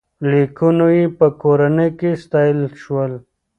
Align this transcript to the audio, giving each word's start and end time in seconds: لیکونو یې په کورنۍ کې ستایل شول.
لیکونو 0.29 0.87
یې 0.97 1.05
په 1.17 1.27
کورنۍ 1.41 1.89
کې 1.99 2.11
ستایل 2.23 2.59
شول. 2.81 3.11